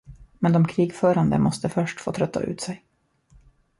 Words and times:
Men 0.39 0.53
de 0.53 0.65
krigförande 0.67 1.39
måste 1.39 1.69
först 1.69 2.01
få 2.01 2.11
trötta 2.11 2.39
ut 2.41 2.61
sig. 2.61 2.85